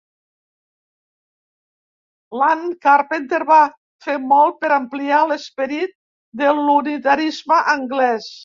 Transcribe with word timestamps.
Lant 2.39 2.63
Carpenter 2.87 3.41
va 3.51 3.59
fer 4.07 4.17
molt 4.33 4.59
per 4.65 4.73
ampliar 4.81 5.23
l'esperit 5.33 5.97
de 6.43 6.53
l'unitarisme 6.63 7.65
anglès. 7.79 8.37